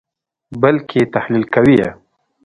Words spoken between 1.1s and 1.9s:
تحلیل کوئ یې.